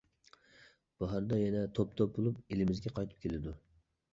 باھاردا 1.03 1.39
يەنە 1.41 1.61
توپ-توپ 1.81 2.17
بولۇپ 2.17 2.41
ئېلىمىزگە 2.47 2.93
قايتىپ 2.97 3.25
كېلىدۇ. 3.27 3.55